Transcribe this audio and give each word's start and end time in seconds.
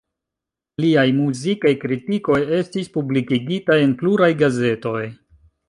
Liaj 0.85 1.03
muzikaj 1.17 1.73
kritikoj 1.83 2.39
estis 2.61 2.91
publikigitaj 2.97 3.79
en 3.85 3.95
pluraj 4.03 4.33
gazetoj. 4.43 5.07